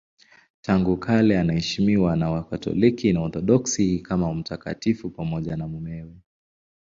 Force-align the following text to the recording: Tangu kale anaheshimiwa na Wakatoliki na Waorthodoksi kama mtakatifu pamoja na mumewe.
Tangu 0.61 0.97
kale 0.97 1.39
anaheshimiwa 1.39 2.15
na 2.15 2.31
Wakatoliki 2.31 3.13
na 3.13 3.19
Waorthodoksi 3.19 3.99
kama 3.99 4.33
mtakatifu 4.33 5.09
pamoja 5.09 5.55
na 5.57 5.67
mumewe. 5.67 6.13